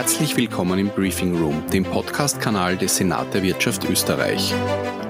[0.00, 4.54] Herzlich willkommen im Briefing Room, dem Podcast-Kanal des Senat der Wirtschaft Österreich.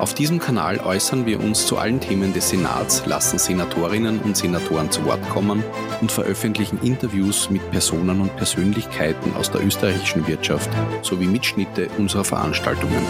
[0.01, 4.91] Auf diesem Kanal äußern wir uns zu allen Themen des Senats, lassen Senatorinnen und Senatoren
[4.91, 5.63] zu Wort kommen
[6.01, 10.71] und veröffentlichen Interviews mit Personen und Persönlichkeiten aus der österreichischen Wirtschaft
[11.03, 13.05] sowie Mitschnitte unserer Veranstaltungen.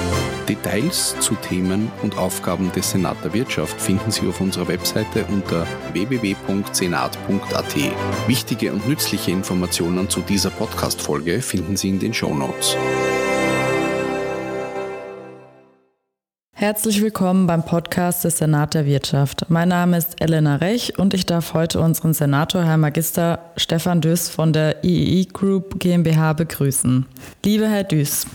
[0.48, 5.66] Details zu Themen und Aufgaben des Senat der Wirtschaft finden Sie auf unserer Webseite unter
[5.93, 7.77] www.senat.at.
[8.27, 12.77] Wichtige und nützliche Informationen zu dieser Podcast-Folge finden finden Sie in den Show Notes.
[16.60, 19.46] Herzlich willkommen beim Podcast des Senat der Wirtschaft.
[19.48, 24.28] Mein Name ist Elena Rech und ich darf heute unseren Senator, Herr Magister Stefan Düss
[24.28, 27.06] von der IEI Group GmbH begrüßen.
[27.46, 28.27] Lieber Herr Düss,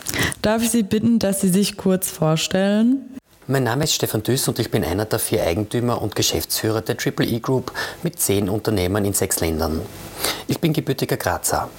[0.42, 3.16] darf ich Sie bitten, dass Sie sich kurz vorstellen?
[3.46, 6.98] Mein Name ist Stefan Düss und ich bin einer der vier Eigentümer und Geschäftsführer der
[6.98, 9.82] Triple E Group mit zehn Unternehmen in sechs Ländern.
[10.48, 11.70] Ich bin gebürtiger Grazer.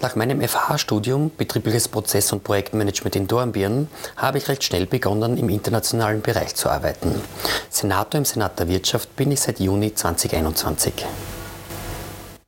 [0.00, 5.48] Nach meinem FH-Studium Betriebliches Prozess- und Projektmanagement in Dornbirn habe ich recht schnell begonnen, im
[5.48, 7.20] internationalen Bereich zu arbeiten.
[7.70, 11.06] Senator im Senat der Wirtschaft bin ich seit Juni 2021.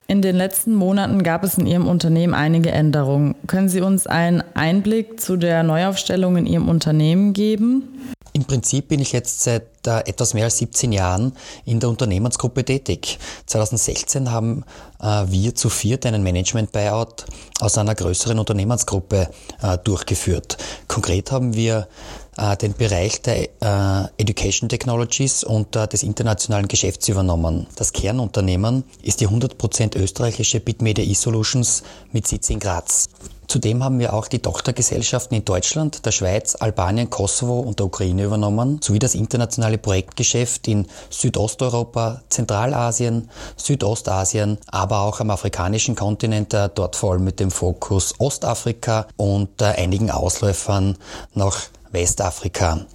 [0.08, 3.34] In den letzten Monaten gab es in Ihrem Unternehmen einige Änderungen.
[3.46, 8.12] Können Sie uns einen Einblick zu der Neuaufstellung in Ihrem Unternehmen geben?
[8.34, 11.32] Im Prinzip bin ich jetzt seit äh, etwas mehr als 17 Jahren
[11.64, 13.18] in der Unternehmensgruppe tätig.
[13.46, 14.64] 2016 haben
[15.00, 17.26] äh, wir zu viert einen Management-Buyout
[17.60, 19.28] aus einer größeren Unternehmensgruppe
[19.62, 20.58] äh, durchgeführt.
[20.88, 21.88] Konkret haben wir
[22.36, 27.66] den Bereich der äh, Education Technologies und äh, des internationalen Geschäfts übernommen.
[27.76, 33.10] Das Kernunternehmen ist die 100% österreichische Bitmedia E-Solutions mit Sitz in Graz.
[33.48, 38.24] Zudem haben wir auch die Tochtergesellschaften in Deutschland, der Schweiz, Albanien, Kosovo und der Ukraine
[38.24, 46.96] übernommen, sowie das internationale Projektgeschäft in Südosteuropa, Zentralasien, Südostasien, aber auch am afrikanischen Kontinent, dort
[46.96, 50.96] vor allem mit dem Fokus Ostafrika und einigen Ausläufern
[51.34, 51.58] nach
[51.92, 52.86] Westafrika.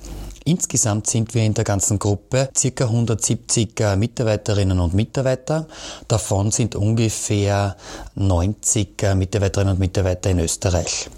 [0.47, 2.83] Insgesamt sind wir in der ganzen Gruppe ca.
[2.85, 5.67] 170 äh, Mitarbeiterinnen und Mitarbeiter.
[6.07, 7.75] Davon sind ungefähr
[8.15, 11.09] 90 äh, Mitarbeiterinnen und Mitarbeiter in Österreich.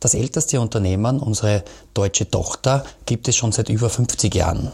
[0.00, 4.72] Das älteste Unternehmen, unsere deutsche Tochter, gibt es schon seit über 50 Jahren.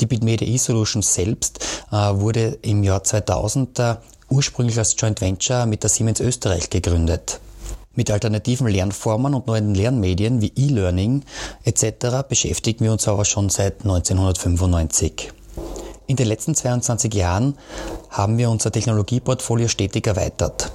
[0.00, 3.98] Die Bitmedia E-Solutions selbst äh, wurde im Jahr 2000
[4.28, 7.40] ursprünglich als Joint Venture mit der Siemens Österreich gegründet.
[7.96, 11.24] Mit alternativen Lernformen und neuen Lernmedien wie E-Learning
[11.64, 12.22] etc.
[12.28, 15.32] beschäftigen wir uns aber schon seit 1995.
[16.06, 17.58] In den letzten 22 Jahren
[18.08, 20.70] haben wir unser Technologieportfolio stetig erweitert.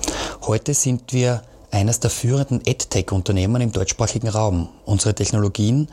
[0.46, 4.68] Heute sind wir eines der führenden EdTech-Unternehmen im deutschsprachigen Raum.
[4.84, 5.88] Unsere Technologien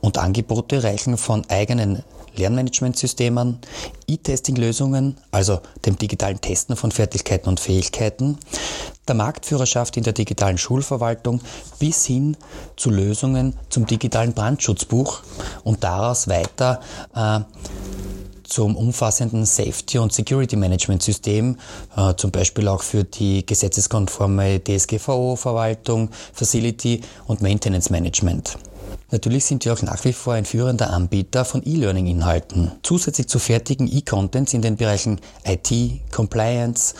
[0.00, 2.04] und Angebote reichen von eigenen
[2.36, 3.58] Lernmanagementsystemen,
[4.06, 8.38] E-Testing-Lösungen, also dem digitalen Testen von Fertigkeiten und Fähigkeiten,
[9.08, 11.40] der Marktführerschaft in der digitalen Schulverwaltung
[11.78, 12.36] bis hin
[12.76, 15.22] zu Lösungen zum digitalen Brandschutzbuch
[15.64, 16.80] und daraus weiter
[17.14, 17.40] äh,
[18.44, 21.56] zum umfassenden Safety- und Security-Management-System,
[21.96, 28.58] äh, zum Beispiel auch für die gesetzeskonforme DSGVO-Verwaltung, Facility- und Maintenance-Management.
[29.12, 32.72] Natürlich sind wir auch nach wie vor ein führender Anbieter von E-Learning-Inhalten.
[32.82, 35.70] Zusätzlich zu fertigen E-Contents in den Bereichen IT,
[36.10, 36.94] Compliance,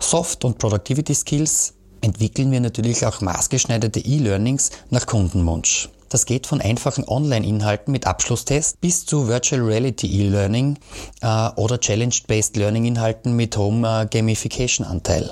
[0.00, 5.88] Soft- und Productivity Skills entwickeln wir natürlich auch maßgeschneiderte E-Learnings nach Kundenwunsch.
[6.08, 10.78] Das geht von einfachen Online-Inhalten mit Abschlusstest bis zu Virtual Reality E-Learning
[11.20, 15.30] äh, oder Challenge-Based Learning-Inhalten mit hohem äh, Gamification-Anteil.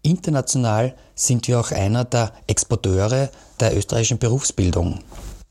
[0.00, 3.28] International sind wir auch einer der Exporteure
[3.60, 5.00] der österreichischen Berufsbildung.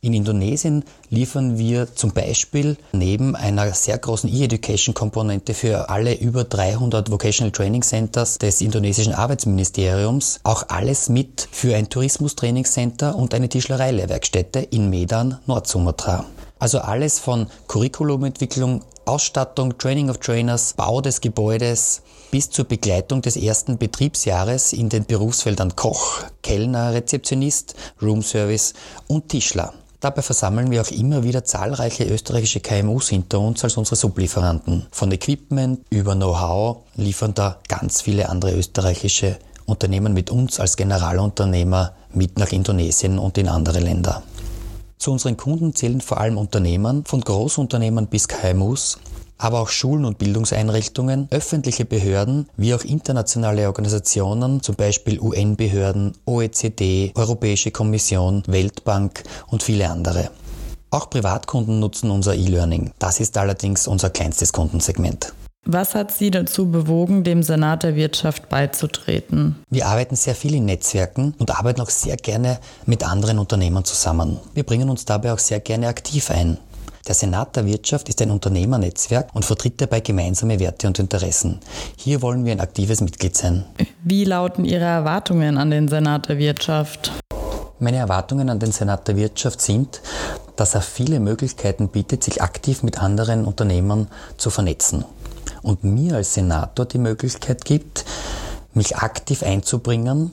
[0.08, 7.12] In Indonesien liefern wir zum Beispiel neben einer sehr großen E-Education-Komponente für alle über 300
[7.12, 14.60] Vocational Training Centers des indonesischen Arbeitsministeriums auch alles mit für ein Tourismus-Training-Center und eine Tischlerei-Lehrwerkstätte
[14.60, 16.24] in Medan, Nordsumatra.
[16.58, 22.02] Also alles von Curriculumentwicklung, Ausstattung, Training of Trainers, Bau des Gebäudes
[22.32, 28.74] bis zur Begleitung des ersten Betriebsjahres in den Berufsfeldern Koch, Kellner, Rezeptionist, Roomservice
[29.08, 29.74] und Tischler.
[30.00, 34.86] Dabei versammeln wir auch immer wieder zahlreiche österreichische KMUs hinter uns als unsere Sublieferanten.
[34.92, 41.94] Von Equipment über Know-how liefern da ganz viele andere österreichische Unternehmen mit uns als Generalunternehmer
[42.14, 44.22] mit nach Indonesien und in andere Länder.
[45.00, 49.00] Zu unseren Kunden zählen vor allem Unternehmen, von Großunternehmen bis KMUs,
[49.38, 57.12] aber auch Schulen und Bildungseinrichtungen, öffentliche Behörden wie auch internationale Organisationen, zum Beispiel UN-Behörden, OECD,
[57.16, 60.32] Europäische Kommission, Weltbank und viele andere.
[60.90, 62.92] Auch Privatkunden nutzen unser E-Learning.
[63.00, 65.34] Das ist allerdings unser kleinstes Kundensegment.
[65.70, 69.58] Was hat Sie dazu bewogen, dem Senat der Wirtschaft beizutreten?
[69.70, 74.40] Wir arbeiten sehr viel in Netzwerken und arbeiten auch sehr gerne mit anderen Unternehmern zusammen.
[74.54, 76.58] Wir bringen uns dabei auch sehr gerne aktiv ein.
[77.08, 81.62] Der Senat der Wirtschaft ist ein Unternehmernetzwerk und vertritt dabei gemeinsame Werte und Interessen.
[81.96, 83.64] Hier wollen wir ein aktives Mitglied sein.
[84.04, 87.14] Wie lauten Ihre Erwartungen an den Senat der Wirtschaft?
[87.80, 90.02] Meine Erwartungen an den Senat der Wirtschaft sind,
[90.58, 95.06] dass er viele Möglichkeiten bietet, sich aktiv mit anderen Unternehmern zu vernetzen.
[95.62, 98.04] Und mir als Senator die Möglichkeit gibt,
[98.74, 100.32] mich aktiv einzubringen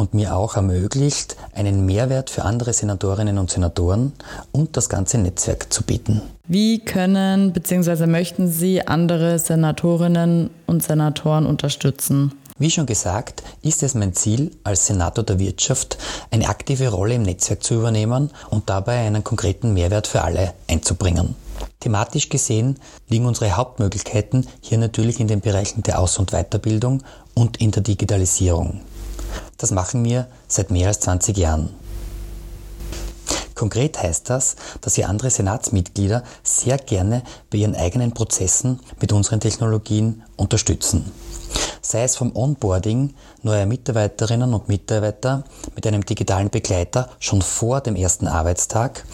[0.00, 4.12] und mir auch ermöglicht, einen Mehrwert für andere Senatorinnen und Senatoren
[4.50, 6.22] und das ganze Netzwerk zu bieten.
[6.48, 8.06] Wie können bzw.
[8.06, 12.32] möchten Sie andere Senatorinnen und Senatoren unterstützen?
[12.58, 15.98] Wie schon gesagt, ist es mein Ziel, als Senator der Wirtschaft
[16.30, 21.34] eine aktive Rolle im Netzwerk zu übernehmen und dabei einen konkreten Mehrwert für alle einzubringen.
[21.80, 27.02] Thematisch gesehen liegen unsere Hauptmöglichkeiten hier natürlich in den Bereichen der Aus- und Weiterbildung
[27.34, 28.80] und in der Digitalisierung.
[29.58, 31.70] Das machen wir seit mehr als 20 Jahren.
[33.60, 39.38] Konkret heißt das, dass wir andere Senatsmitglieder sehr gerne bei ihren eigenen Prozessen mit unseren
[39.38, 41.12] Technologien unterstützen.
[41.82, 43.12] Sei es vom Onboarding
[43.42, 45.44] neuer Mitarbeiterinnen und Mitarbeiter
[45.74, 49.04] mit einem digitalen Begleiter schon vor dem ersten Arbeitstag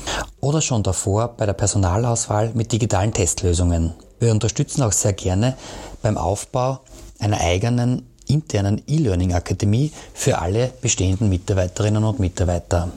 [0.41, 3.95] oder schon davor bei der Personalauswahl mit digitalen Testlösungen.
[4.21, 5.57] Wir unterstützen auch sehr gerne
[6.03, 6.79] beim Aufbau
[7.19, 12.91] einer eigenen internen E-Learning-Akademie für alle bestehenden Mitarbeiterinnen und Mitarbeiter.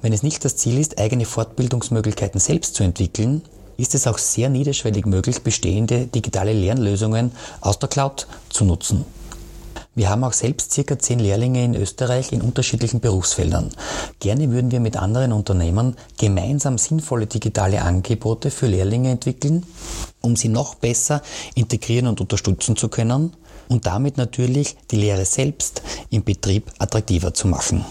[0.00, 3.42] Wenn es nicht das Ziel ist, eigene Fortbildungsmöglichkeiten selbst zu entwickeln,
[3.76, 9.04] ist es auch sehr niederschwellig möglich, bestehende digitale Lernlösungen aus der Cloud zu nutzen.
[9.94, 13.72] Wir haben auch selbst circa zehn Lehrlinge in Österreich in unterschiedlichen Berufsfeldern.
[14.20, 19.66] Gerne würden wir mit anderen Unternehmen gemeinsam sinnvolle digitale Angebote für Lehrlinge entwickeln,
[20.22, 21.20] um sie noch besser
[21.54, 23.34] integrieren und unterstützen zu können
[23.68, 27.84] und damit natürlich die Lehre selbst im Betrieb attraktiver zu machen.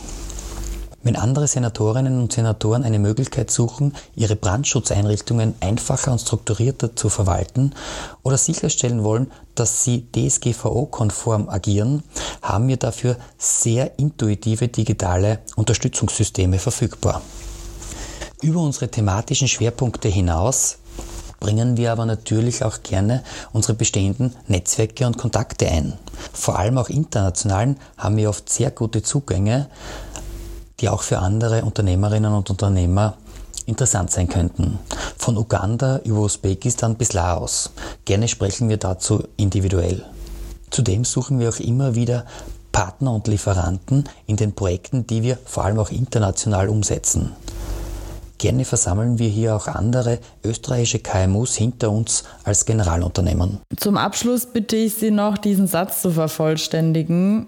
[1.04, 7.74] Wenn andere Senatorinnen und Senatoren eine Möglichkeit suchen, ihre Brandschutzeinrichtungen einfacher und strukturierter zu verwalten
[8.22, 12.04] oder sicherstellen wollen, dass sie DSGVO-konform agieren,
[12.44, 17.24] haben wir dafür sehr intuitive digitale Unterstützungssysteme verfügbar.
[18.44, 20.78] Über unsere thematischen Schwerpunkte hinaus
[21.42, 25.94] bringen wir aber natürlich auch gerne unsere bestehenden Netzwerke und Kontakte ein.
[26.32, 29.68] Vor allem auch internationalen haben wir oft sehr gute Zugänge,
[30.80, 33.18] die auch für andere Unternehmerinnen und Unternehmer
[33.66, 34.80] interessant sein könnten.
[35.18, 37.72] Von Uganda über Usbekistan bis Laos.
[38.06, 40.06] Gerne sprechen wir dazu individuell.
[40.70, 42.26] Zudem suchen wir auch immer wieder
[42.72, 47.32] Partner und Lieferanten in den Projekten, die wir vor allem auch international umsetzen.
[48.42, 53.60] Gerne versammeln wir hier auch andere österreichische KMUs hinter uns als Generalunternehmen.
[53.78, 57.46] Zum Abschluss bitte ich Sie noch, diesen Satz zu vervollständigen.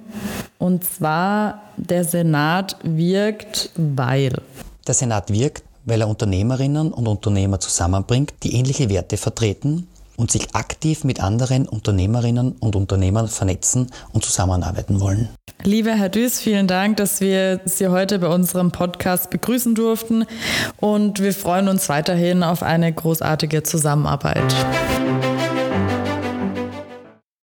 [0.59, 4.39] Und zwar, der Senat wirkt, weil.
[4.85, 10.53] Der Senat wirkt, weil er Unternehmerinnen und Unternehmer zusammenbringt, die ähnliche Werte vertreten und sich
[10.53, 15.29] aktiv mit anderen Unternehmerinnen und Unternehmern vernetzen und zusammenarbeiten wollen.
[15.61, 20.25] Lieber Herr Düß, vielen Dank, dass wir Sie heute bei unserem Podcast begrüßen durften
[20.77, 24.43] und wir freuen uns weiterhin auf eine großartige Zusammenarbeit.